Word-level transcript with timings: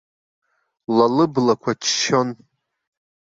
Ла 0.95 1.05
лыблақәа 1.15 1.71
ччон. 1.81 2.29